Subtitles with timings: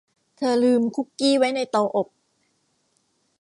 [0.37, 2.07] เธอลืมคุกกี้ไว้ในเตาอบ